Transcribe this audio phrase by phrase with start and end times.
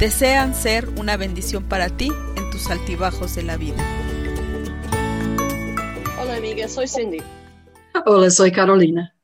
[0.00, 3.76] Desean ser una bendición para ti en tus altibajos de la vida.
[6.18, 7.18] Hola amiga, soy Cindy.
[8.06, 9.14] Hola, soy Carolina.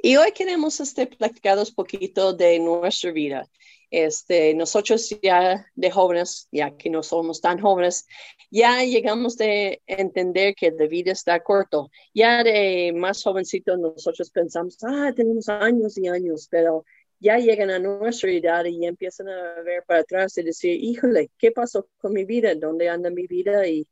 [0.00, 3.46] Y hoy queremos este, platicar un poquito de nuestra vida.
[3.90, 8.06] Este, nosotros ya de jóvenes, ya que no somos tan jóvenes,
[8.50, 11.90] ya llegamos de entender que la vida está corto.
[12.14, 16.86] Ya de más jovencitos nosotros pensamos, ah, tenemos años y años, pero
[17.20, 21.50] ya llegan a nuestra edad y empiezan a ver para atrás y decir, híjole, ¿qué
[21.50, 22.54] pasó con mi vida?
[22.54, 23.66] ¿Dónde anda mi vida?
[23.66, 23.86] ¿Y,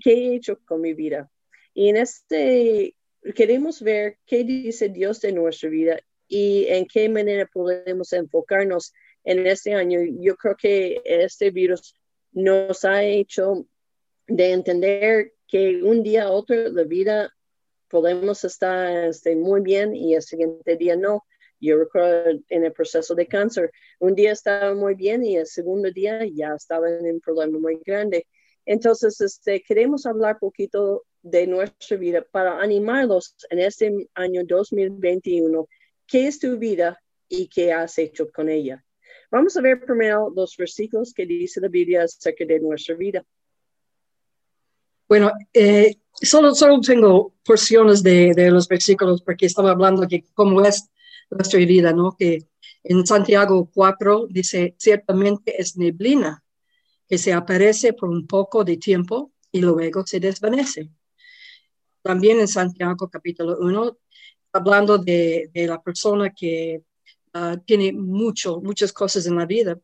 [0.00, 1.30] qué he hecho con mi vida?
[1.74, 2.94] Y en este
[3.34, 8.92] queremos ver qué dice Dios de nuestra vida y en qué manera podemos enfocarnos
[9.24, 10.00] en este año.
[10.20, 11.94] Yo creo que este virus
[12.32, 13.66] nos ha hecho
[14.26, 17.32] de entender que un día a otro la vida
[17.88, 21.24] podemos estar este, muy bien y el siguiente día no.
[21.60, 25.90] Yo recuerdo en el proceso de cáncer, un día estaba muy bien y el segundo
[25.90, 28.26] día ya estaba en un problema muy grande.
[28.66, 35.68] Entonces, este, queremos hablar poquito de nuestra vida para animarlos en este año 2021.
[36.06, 38.84] ¿Qué es tu vida y qué has hecho con ella?
[39.30, 43.24] Vamos a ver primero los versículos que dice la Biblia acerca de nuestra vida.
[45.08, 50.64] Bueno, eh, solo, solo tengo porciones de, de, los versículos porque estaba hablando de cómo
[50.64, 50.88] es
[51.30, 52.16] nuestra vida, ¿no?
[52.16, 52.46] Que
[52.84, 56.42] en Santiago 4 dice, ciertamente es neblina
[57.08, 60.90] que se aparece por un poco de tiempo y luego se desvanece
[62.06, 63.98] también en Santiago capítulo 1,
[64.52, 66.82] hablando de, la persona que
[67.34, 69.76] uh, tiene mucho, muchas cosas en la vida,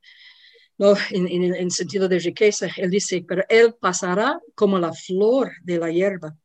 [0.79, 0.95] ¿no?
[1.11, 2.69] En, en, en, sentido de riqueza.
[2.77, 6.37] Él dice, pero él pasará como la flor de la hierba.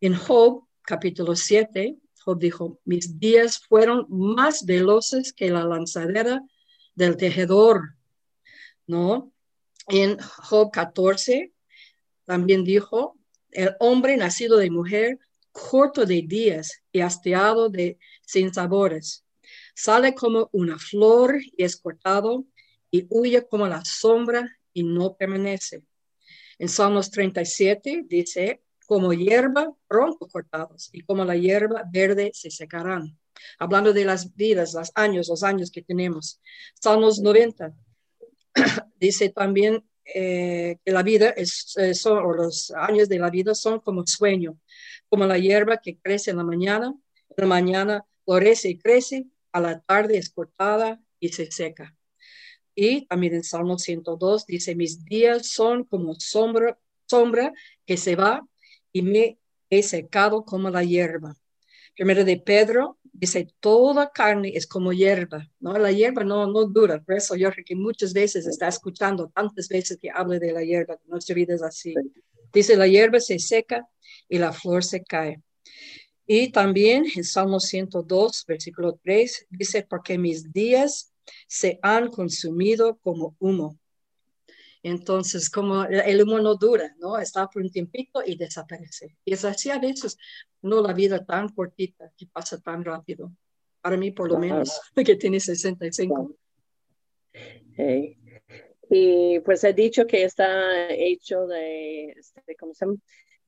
[0.00, 1.94] En Job capítulo 7,
[2.26, 6.42] Job dijo, mis días fueron más veloces que la lanzadera
[6.96, 7.94] del tejedor,
[8.88, 9.32] ¿no?
[9.86, 11.52] En Job 14
[12.24, 13.16] también dijo,
[13.52, 15.20] el hombre nacido de mujer,
[15.52, 19.24] corto de días y hastiado de sin sabores.
[19.76, 22.44] Sale como una flor y es cortado
[22.90, 25.84] y huye como la sombra y no permanece.
[26.58, 33.18] En Salmos 37 dice, como hierba pronto cortados y como la hierba verde se secarán.
[33.58, 36.40] Hablando de las vidas, los años, los años que tenemos.
[36.80, 37.74] Salmos 90
[38.98, 43.54] dice también, eh, que la vida es, eh, son, o los años de la vida
[43.54, 44.58] son como sueño,
[45.08, 46.94] como la hierba que crece en la mañana,
[47.28, 51.96] en la mañana florece y crece, a la tarde es cortada y se seca.
[52.74, 57.52] Y también en Salmo 102 dice, mis días son como sombra, sombra
[57.84, 58.46] que se va
[58.96, 61.36] y me he secado como la hierba.
[61.94, 65.76] Primero de Pedro dice, toda carne es como hierba, ¿no?
[65.76, 69.68] La hierba no, no dura, por eso yo creo que muchas veces está escuchando tantas
[69.68, 71.94] veces que habla de la hierba, nuestra vida es así.
[72.54, 73.86] Dice, la hierba se seca
[74.30, 75.42] y la flor se cae.
[76.26, 81.12] Y también en Salmo 102, versículo 3, dice, porque mis días
[81.46, 83.78] se han consumido como humo.
[84.88, 87.18] Entonces, como el humo no dura, ¿no?
[87.18, 89.16] Está por un tiempito y desaparece.
[89.24, 90.16] Y es así a veces,
[90.62, 93.32] no la vida tan cortita que pasa tan rápido.
[93.80, 96.36] Para mí, por lo menos, que tiene 65.
[98.88, 102.98] Y pues he dicho que está hecho de, este, ¿cómo se llama?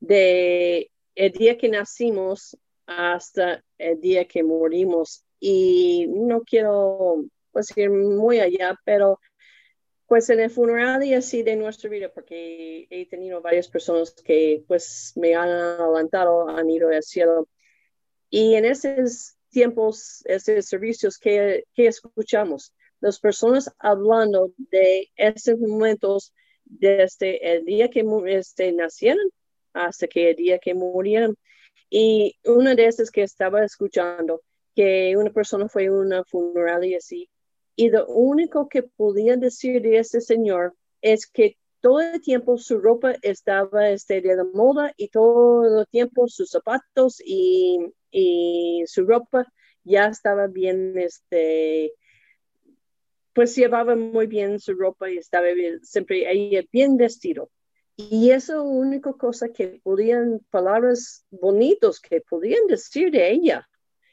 [0.00, 5.24] De el día que nacimos hasta el día que morimos.
[5.38, 9.20] Y no quiero pues, ir muy allá, pero
[10.08, 14.64] pues en el funeral y así de nuestra vida, porque he tenido varias personas que
[14.66, 17.46] pues me han adelantado, han ido al cielo.
[18.30, 26.32] Y en esos tiempos, esos servicios que, que escuchamos, las personas hablando de esos momentos
[26.64, 29.30] desde el día que este, nacieron
[29.74, 31.36] hasta que el día que murieron.
[31.90, 34.42] Y una de esas que estaba escuchando,
[34.74, 37.28] que una persona fue a una funeral y así,
[37.78, 42.80] y lo único que podía decir de ese señor es que todo el tiempo su
[42.80, 47.78] ropa estaba este, de moda y todo el tiempo sus zapatos y,
[48.10, 49.46] y su ropa
[49.84, 51.92] ya estaba bien este,
[53.32, 55.46] pues llevaba muy bien su ropa y estaba
[55.82, 57.48] siempre ella bien vestido.
[57.94, 63.68] Y eso única cosa que podían, palabras bonitos que podían decir de ella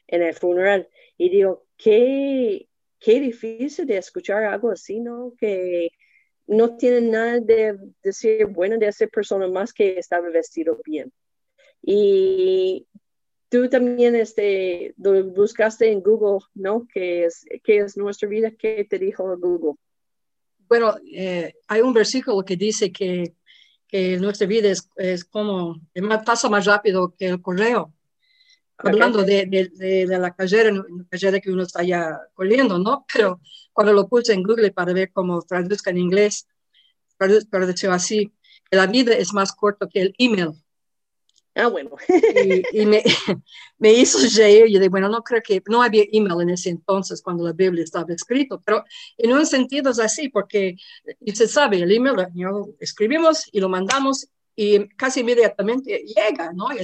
[0.06, 0.88] en el funeral.
[1.18, 5.34] Y digo, qué, qué difícil de escuchar algo así, ¿no?
[5.38, 5.90] Que
[6.46, 11.12] no tiene nada de decir bueno de esa persona más que estaba vestido bien.
[11.82, 12.86] Y
[13.48, 16.86] tú también este, buscaste en Google, ¿no?
[16.92, 18.50] ¿Qué es, qué es nuestra vida?
[18.50, 19.74] ¿Qué te dijo Google?
[20.68, 23.34] Bueno, eh, hay un versículo que dice que,
[23.86, 25.80] que nuestra vida es, es como,
[26.24, 27.92] pasa más rápido que el correo.
[28.78, 33.06] Hablando de, de, de, la carrera, la carrera que uno está ya corriendo, ¿no?
[33.12, 33.40] Pero
[33.72, 36.46] cuando lo puse en Google para ver cómo traduzca en inglés,
[37.16, 38.32] para decir así,
[38.70, 40.52] que la vida es más corto que el email.
[41.56, 41.90] Ah, bueno.
[42.72, 43.02] y, me,
[43.78, 44.66] me, hizo reír.
[44.66, 47.82] Yo dije, bueno, no creo que, no había email en ese entonces cuando la Biblia
[47.82, 48.84] estaba escrito, pero
[49.16, 50.76] en un sentido es así, porque
[51.32, 52.16] se sabe, el email,
[52.78, 56.74] escribimos y lo mandamos y casi inmediatamente llega, ¿no?
[56.74, 56.78] Y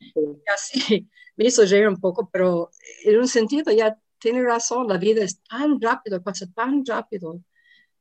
[0.00, 0.54] está.
[0.54, 2.70] así me hizo reír un poco, pero
[3.04, 7.40] en un sentido ya tiene razón, la vida es tan rápido, pasa tan rápido.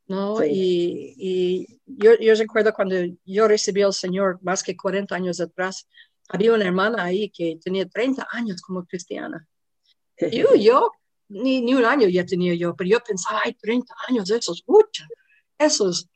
[0.07, 0.43] ¿no?
[0.43, 2.95] Y, y yo, yo, recuerdo cuando
[3.25, 5.87] yo recibí al Señor más que 40 años atrás,
[6.29, 9.45] había una hermana ahí que tenía 30 años como cristiana.
[10.31, 10.91] Yo, yo
[11.29, 14.63] ni, ni un año ya tenía yo, pero yo pensaba, ay, 30 años, eso es
[14.65, 15.03] mucho,
[15.57, 16.09] eso es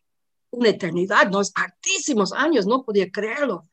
[0.52, 3.68] una eternidad, no es hartísimos años, no podía creerlo.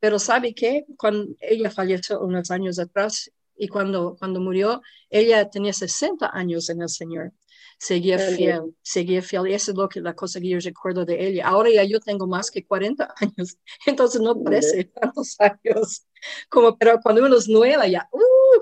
[0.00, 0.86] Pero ¿sabe qué?
[0.96, 6.82] Cuando ella falleció unos años atrás y cuando, cuando murió, ella tenía 60 años en
[6.82, 7.32] el Señor
[7.80, 9.48] seguía fiel, seguía fiel.
[9.48, 11.48] Y eso es lo que, la cosa que yo recuerdo de ella.
[11.48, 16.06] Ahora ya yo tengo más que 40 años, entonces no parece tantos años
[16.48, 18.60] como, pero cuando uno es nueva ya, uh,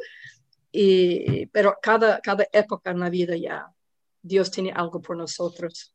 [0.70, 3.67] y, pero cada, cada época en la vida ya
[4.23, 5.93] Dios tiene algo por nosotros.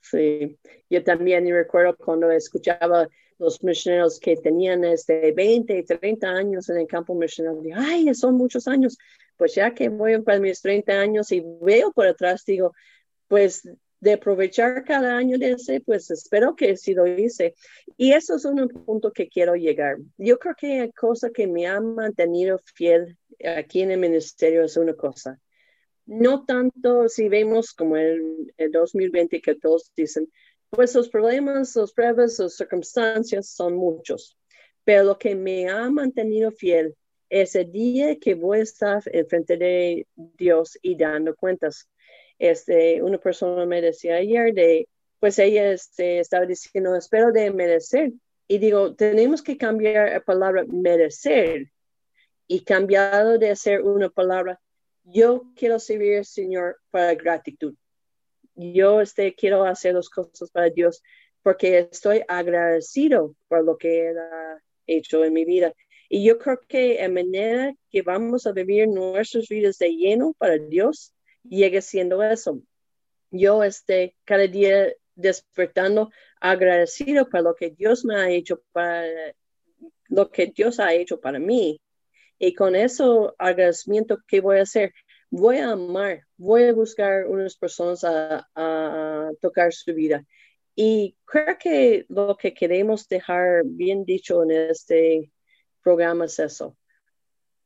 [0.00, 0.58] Sí,
[0.90, 3.08] yo también recuerdo cuando escuchaba
[3.38, 8.68] los misioneros que tenían este 20, 30 años en el campo misionero, ay, son muchos
[8.68, 8.96] años,
[9.36, 12.72] pues ya que voy para mis 30 años y veo por atrás, digo,
[13.28, 13.68] pues
[14.00, 17.54] de aprovechar cada año de ese, pues espero que sí lo hice.
[17.96, 19.96] Y eso es un punto que quiero llegar.
[20.18, 24.76] Yo creo que hay cosa que me ha mantenido fiel aquí en el ministerio es
[24.76, 25.40] una cosa.
[26.06, 30.30] No tanto si vemos como el, el 2020 que todos dicen,
[30.74, 34.36] pues los problemas, los pruebas, las circunstancias son muchos.
[34.84, 36.94] Pero lo que me ha mantenido fiel
[37.30, 41.88] ese día que voy a estar frente de Dios y dando cuentas.
[42.38, 44.88] Este, una persona me decía ayer de,
[45.20, 48.12] pues ella este, estaba diciendo, espero de merecer.
[48.46, 51.72] Y digo, tenemos que cambiar la palabra merecer
[52.46, 54.60] y cambiado de ser una palabra,
[55.02, 57.74] yo quiero servir al Señor para gratitud.
[58.54, 61.02] Yo este, quiero hacer las cosas para Dios
[61.42, 65.74] porque estoy agradecido por lo que Él ha hecho en mi vida.
[66.08, 70.58] Y yo creo que en manera que vamos a vivir nuestras vidas de lleno para
[70.58, 71.12] Dios,
[71.42, 72.60] llegue siendo eso.
[73.30, 76.10] Yo este, cada día despertando
[76.40, 79.04] agradecido por lo que Dios me ha hecho para
[80.08, 81.80] lo que Dios ha hecho para mí.
[82.38, 84.92] Y con eso agradecimiento, ¿qué voy a hacer?
[85.36, 90.24] Voy a amar, voy a buscar unas personas a, tocar su vida.
[90.76, 95.32] Y creo que lo que queremos dejar bien dicho en este
[95.82, 96.76] programas eso.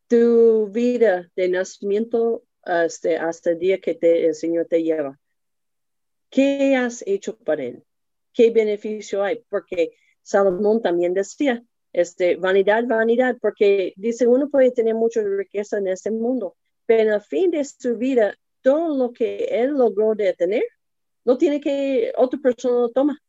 [0.07, 5.21] Tu vida de nacimiento este, hasta el día que te, el Señor te lleva.
[6.31, 7.85] ¿Qué has hecho para Él?
[8.33, 9.45] ¿Qué beneficio hay?
[9.51, 9.91] Porque
[10.23, 16.11] Salomón también decía, este, vanidad, vanidad, porque dice, uno puede tener mucha riqueza en este
[16.11, 16.57] mundo,
[16.89, 20.65] pero al fin de su vida, todo lo que él logró de tener,
[21.23, 23.23] no tiene que, otra persona lo toma.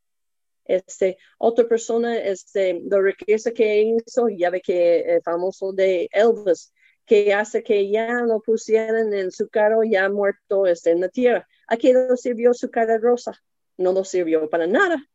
[0.64, 6.72] Este, otra persona, este, la riqueza que hizo, ya ve que el famoso de Elvis,
[7.06, 11.46] que hace que ya lo pusieran en su carro ya muerto este, en la tierra.
[11.68, 13.44] Aquí no sirvió su cara rosa,
[13.76, 15.06] no lo sirvió para nada.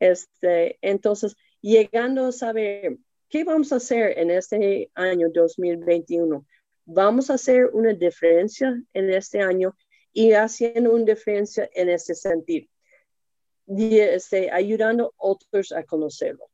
[0.00, 2.96] Este, entonces, llegando a saber
[3.28, 6.44] qué vamos a hacer en este año 2021,
[6.86, 9.76] vamos a hacer una diferencia en este año
[10.12, 12.66] y haciendo una diferencia en ese sentido
[13.66, 16.48] este, ayudando a otros a conocerlo.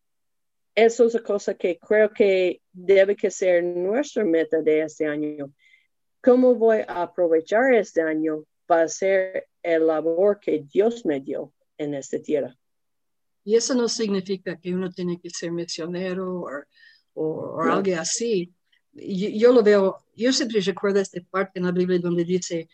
[0.74, 5.52] Eso es una cosa que creo que debe que ser nuestra meta de este año.
[6.22, 11.94] ¿Cómo voy a aprovechar este año para hacer el labor que Dios me dio en
[11.94, 12.56] esta tierra?
[13.44, 16.46] Y eso no significa que uno tiene que ser misionero
[17.14, 18.54] o, algo así.
[18.94, 22.68] Yo, yo, lo veo, yo siempre recuerdo esta parte en la Biblia donde dice,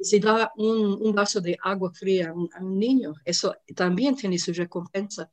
[0.00, 5.30] si da un, vaso de agua fría a un, niño, eso también tiene su recompensa.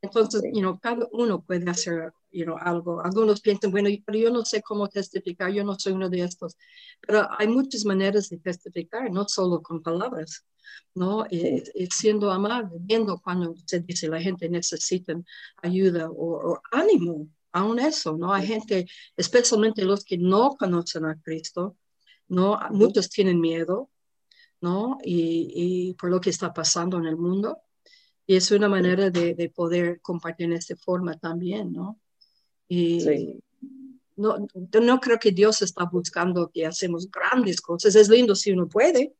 [0.00, 0.42] Entonces,
[0.82, 2.12] cada uno puede hacer
[2.60, 3.00] algo.
[3.02, 6.56] Algunos piensan, bueno, pero yo no sé cómo testificar, yo no soy uno de estos.
[7.00, 10.44] Pero hay muchas maneras de testificar, no solo con palabras,
[10.94, 11.26] ¿no?
[11.30, 15.14] Y, siendo amable, viendo cuando se dice la gente necesita
[15.62, 18.34] ayuda o, ánimo, aún eso, ¿no?
[18.34, 21.76] Hay gente, especialmente los que no conocen a Cristo,
[22.28, 22.58] ¿no?
[22.70, 23.90] Muchos tienen miedo,
[24.60, 24.98] ¿no?
[25.04, 27.58] Y, por lo que está pasando en el mundo.
[28.26, 32.00] Y es una manera de, de poder compartir en esta forma también, ¿no?
[32.68, 33.40] Y
[34.16, 34.46] no,
[34.82, 37.94] no creo que Dios está buscando que hacemos grandes cosas.
[37.94, 39.14] Es lindo si uno puede,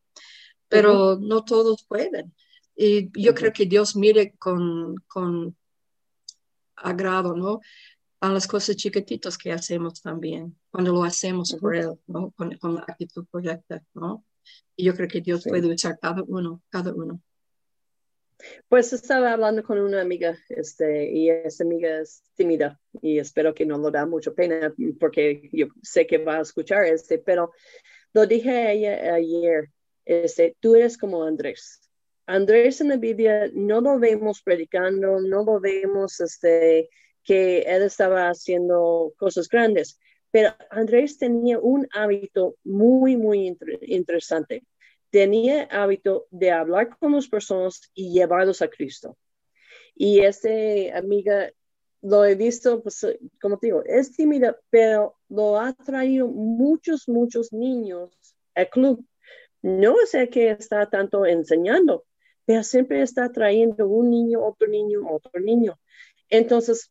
[0.68, 2.34] pero no todos pueden.
[2.74, 5.56] Y yo creo que Dios mire con, con
[6.76, 7.60] agrado, ¿no?
[8.24, 12.30] A las cosas chiquititas que hacemos también, cuando lo hacemos por Él, ¿no?
[12.30, 14.24] Con, con, la actitud correcta, ¿no?
[14.74, 17.20] Y yo creo que Dios puede usar cada uno, cada uno.
[18.66, 23.66] Pues estaba hablando con una amiga, este, y esa amiga es tímida y espero que
[23.66, 27.52] no lo da mucho pena porque yo sé que va a escuchar este, pero
[28.14, 29.70] lo dije a ella ayer,
[30.06, 31.82] este, tú eres como Andrés.
[32.24, 36.88] Andrés en la Biblia no lo vemos predicando, no lo vemos este,
[37.24, 39.98] que él estaba haciendo cosas grandes,
[40.30, 44.64] pero Andrés tenía un hábito muy, muy interesante
[45.14, 49.16] tenía hábito de hablar con las personas y llevarlos a Cristo.
[49.94, 50.48] Y esta
[50.98, 51.52] amiga
[52.02, 53.06] lo he visto, pues,
[53.40, 58.10] como te digo, es tímida, pero lo ha traído muchos, muchos niños
[58.56, 59.06] al club.
[59.62, 62.04] No sé que está tanto enseñando,
[62.44, 65.78] pero siempre está trayendo un niño, otro niño, otro niño.
[66.28, 66.90] Entonces,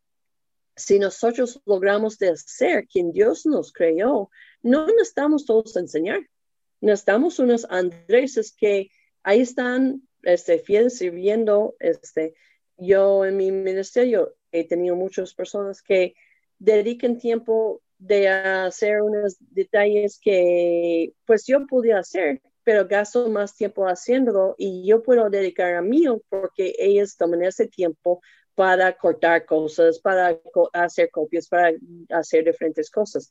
[0.76, 4.30] si nosotros logramos de ser quien Dios nos creó,
[4.62, 6.22] no necesitamos todos enseñar
[6.84, 8.90] necesitamos unos Andréses que
[9.24, 11.76] ahí están este, fieles sirviendo.
[11.80, 12.36] Este,
[12.78, 16.14] yo en mi ministerio he tenido muchas personas que
[16.60, 23.86] dediquen tiempo de hacer unos detalles que pues yo podía hacer, pero gasto más tiempo
[23.86, 28.22] haciéndolo y yo puedo dedicar a mí porque ellos toman ese tiempo
[28.56, 30.40] para cortar cosas, para
[30.74, 31.72] hacer copias, para
[32.10, 33.30] hacer diferentes cosas.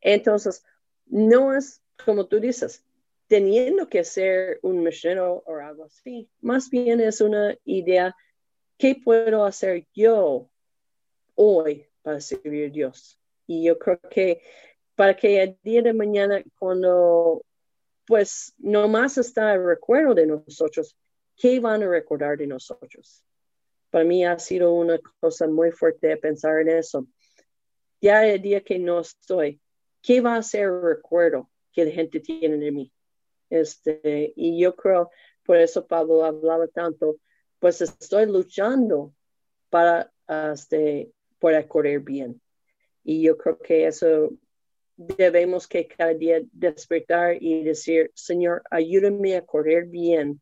[0.00, 0.64] Entonces,
[1.06, 2.84] no es como tú dices,
[3.26, 8.16] teniendo que ser un misionero o algo así, más bien es una idea,
[8.76, 10.48] ¿qué puedo hacer yo
[11.34, 13.20] hoy para servir a Dios?
[13.46, 14.42] Y yo creo que
[14.94, 17.44] para que el día de mañana, cuando
[18.06, 20.96] pues no más está el recuerdo de nosotros,
[21.36, 23.22] ¿qué van a recordar de nosotros?
[23.90, 27.06] Para mí ha sido una cosa muy fuerte pensar en eso.
[28.00, 29.60] Ya el día que no estoy,
[30.02, 32.92] ¿qué va a ser el recuerdo que la gente tiene de mí?
[33.50, 35.10] Este, y yo creo,
[35.42, 37.16] por eso Pablo hablaba tanto,
[37.58, 39.14] pues estoy luchando
[39.70, 40.12] para,
[40.52, 42.40] este, para correr bien.
[43.04, 44.30] Y yo creo que eso
[44.96, 50.40] debemos que cada día despertar y decir, Señor, ayúdame a correr bien,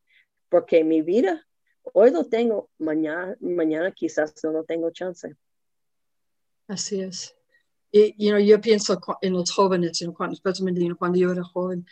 [0.48, 1.45] porque mi vida
[1.92, 5.34] hoy lo tengo, mañana, mañana quizás no lo tengo chance.
[6.68, 7.34] Así es.
[7.92, 8.14] Y
[8.46, 11.86] yo pienso en los jóvenes, cuando, especialmente cuando yo era joven,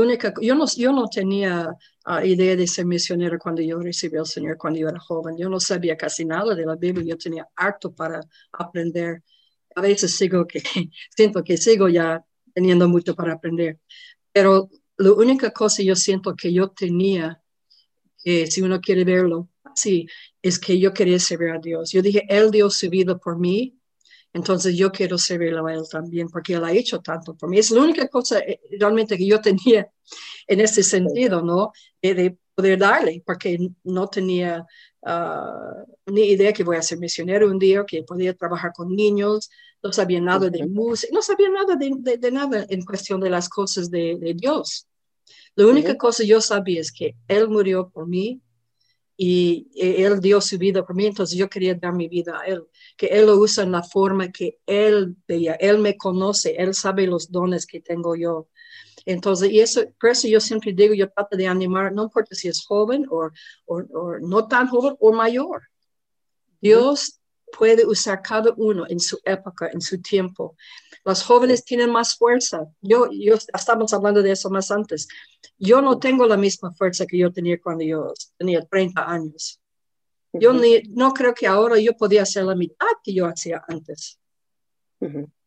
[0.00, 4.26] única, yo no, yo no tenía ah, idea de ser misionero cuando yo recibí al
[4.26, 5.36] Señor, cuando yo era joven.
[5.36, 8.20] Yo no sabía casi nada de la Biblia, yo tenía harto para
[8.52, 9.22] aprender.
[9.74, 10.62] A veces sigo que,
[11.16, 12.24] siento que sigo ya
[12.54, 13.80] teniendo mucho para aprender.
[14.32, 17.41] Pero la única cosa yo siento que yo tenía,
[18.22, 20.06] que si uno quiere verlo así,
[20.42, 21.92] es que yo quería servir a Dios.
[21.92, 23.78] Yo dije, Él dio su vida por mí
[24.34, 27.58] entonces yo quiero servirlo a Él también porque Él ha hecho tanto por mí.
[27.58, 29.90] Es la única cosa eh, realmente que yo tenía
[30.46, 31.72] en ese sentido, ¿no?
[32.00, 34.66] De, poder darle, porque no tenía
[35.06, 39.48] ah, ni idea que voy a ser misionero un día, que podía trabajar con niños,
[39.82, 43.90] no sabía nada de música, no sabía nada de, nada en cuestión de las cosas
[43.90, 44.86] de, Dios.
[45.54, 48.40] La única cosa yo sabía es que Él murió por mí
[49.16, 52.64] y Él dio su vida por mí, entonces yo quería dar mi vida a Él
[52.96, 55.54] que Él lo usa en la forma que Él veía.
[55.54, 58.48] Él me conoce, Él sabe los dones que tengo yo.
[59.04, 62.48] Entonces, y eso, por eso yo siempre digo, yo trato de animar, no importa si
[62.48, 63.30] es joven o,
[63.66, 63.82] o,
[64.20, 65.62] no tan joven o mayor.
[66.60, 67.20] Dios
[67.56, 70.56] puede usar cada uno en su época, en su tiempo.
[71.04, 72.66] Los jóvenes tienen más fuerza.
[72.80, 75.08] Yo, yo, estamos hablando de eso más antes.
[75.58, 79.60] Yo no tengo la misma fuerza que yo tenía cuando yo tenía 30 años.
[80.32, 80.52] Yo
[80.90, 84.18] no creo que ahora yo podía hacer la mitad que yo hacía antes.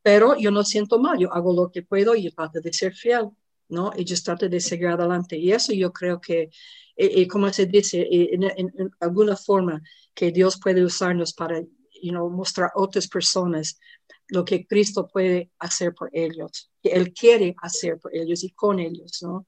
[0.02, 3.30] Pero yo no siento mal, yo hago lo que puedo y trato de ser fiel.
[3.70, 3.92] ¿no?
[3.96, 5.38] Ellos tratan de seguir adelante.
[5.38, 6.50] Y eso yo creo que,
[6.96, 9.82] y, como se dice, en, en, alguna forma
[10.14, 11.62] que Dios puede usarnos para
[12.06, 13.80] you know, mostrar a otras personas
[14.28, 18.80] lo que Cristo puede hacer por ellos, que Él quiere hacer por ellos y con
[18.80, 19.48] ellos, ¿no?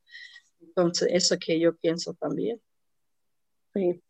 [0.61, 2.61] Entonces, eso que yo pienso también.
[3.73, 4.01] Sí.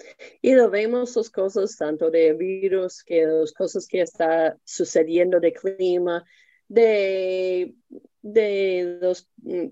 [0.42, 5.54] Y lo vemos las cosas tanto de virus, que las cosas que está sucediendo de
[5.54, 6.24] clima,
[6.68, 7.76] de,
[8.22, 9.68] de los mm,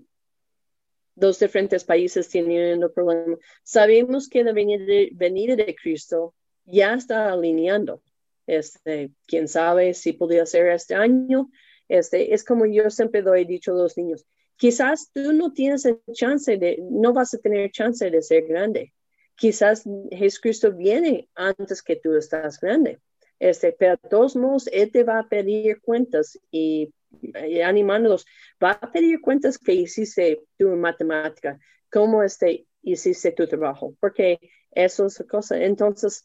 [1.16, 3.40] dos diferentes países teniendo problemas.
[3.62, 8.02] Sabemos que la venida de, Cristo ya está alineando.
[8.46, 11.50] Este, quién sabe si podría ser este año.
[11.88, 14.24] Este, es como yo siempre he dicho a los niños.
[14.56, 18.92] Quizás tú no tienes chance de, no vas a tener chance de ser grande.
[19.34, 23.00] Quizás Jesucristo viene antes que tú estás grande.
[23.38, 26.92] Este, pero de todos modos, Él te va a pedir cuentas y
[27.64, 28.26] animándolos,
[28.62, 31.58] va a pedir cuentas que hiciste tu matemática,
[31.90, 34.38] cómo este, hiciste tu trabajo, porque
[34.72, 35.62] eso es la cosa.
[35.62, 36.24] Entonces,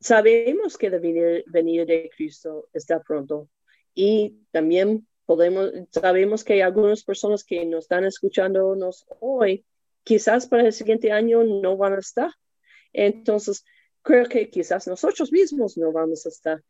[0.00, 3.48] sabemos que la venida de Cristo está pronto
[3.94, 9.64] y también podemos, sabemos que hay algunas personas que nos están escuchándonos hoy,
[10.04, 12.30] quizás para el siguiente año no van a estar.
[12.92, 13.64] Entonces,
[14.02, 16.64] creo que quizás nosotros mismos no vamos a estar,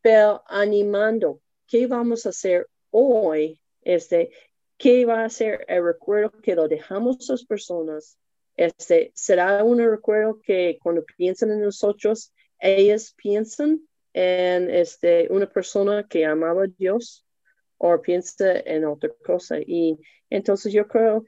[0.00, 3.60] pero animando ¿qué vamos a hacer hoy?
[3.82, 4.30] Este,
[4.76, 8.18] ¿Qué va a ser el recuerdo que lo dejamos a las personas?
[8.56, 13.80] Este, ¿Será un recuerdo que cuando piensan en nosotros, ellas piensan
[14.12, 17.26] en este, una persona que amaba a Dios
[17.76, 19.58] o piensa en otra cosa?
[19.60, 19.98] Y
[20.30, 21.24] entonces yo creo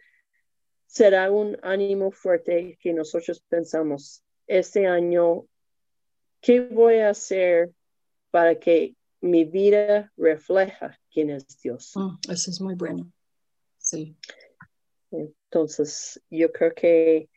[0.87, 5.47] será un ánimo fuerte que nosotros pensamos este año,
[6.41, 7.71] ¿qué voy a hacer
[8.31, 11.93] para que mi vida refleja quién es Dios.
[11.95, 13.13] Mm, eso es muy bueno.
[13.79, 14.17] Sí.
[15.11, 17.29] Entonces, yo creo que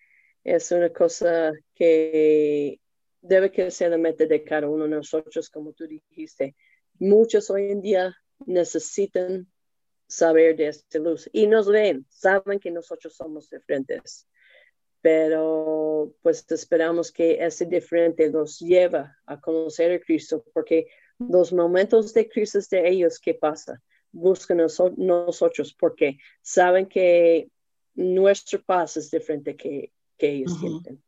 [0.43, 2.79] es una cosa que
[3.23, 6.55] debe que ser la meta de cada uno de nosotros, como tú dijiste.
[6.99, 9.47] Muchos hoy en día necesitan
[10.07, 14.27] saber de esta luz y nos ven, saben que nosotros somos diferentes,
[15.01, 22.13] pero pues esperamos que ese diferente nos lleva a conocer a Cristo, porque los momentos
[22.13, 23.81] de crisis de ellos, ¿qué pasa?
[24.11, 27.49] Buscan a nosotros porque saben que
[27.95, 31.01] nuestra paz es diferente que, que ellos tienen.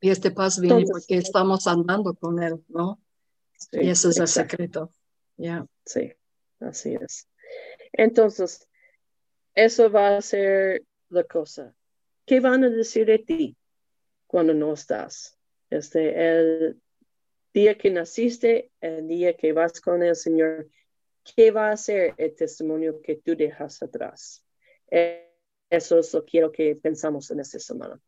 [0.00, 3.00] Y este paz viene porque estamos andando con Él, ¿no?
[3.72, 4.92] y ese es el secreto.
[5.36, 6.12] ya Sí,
[6.60, 7.28] así es.
[7.92, 8.68] Entonces,
[9.54, 11.74] eso va a ser la cosa.
[12.24, 13.56] ¿Qué van a decir de ti
[14.26, 15.36] cuando no estás?
[15.70, 16.80] Este, el,
[17.52, 20.68] día que naciste, el día que vas con el Señor,
[21.24, 24.44] ¿qué va a ser el testimonio que tú dejas atrás?
[24.90, 25.34] Eh,
[25.70, 28.00] eso es lo que quiero que pensamos en esta semana.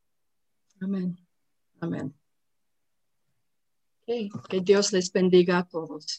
[0.81, 1.17] Amén.
[1.81, 2.15] Amén.
[4.49, 6.19] Que Dios les bendiga a todos.